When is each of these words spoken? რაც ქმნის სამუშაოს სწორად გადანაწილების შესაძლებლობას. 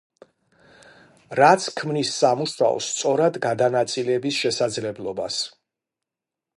რაც 1.39 1.67
ქმნის 1.81 2.13
სამუშაოს 2.23 2.89
სწორად 2.95 3.39
გადანაწილების 3.47 4.41
შესაძლებლობას. 4.45 5.41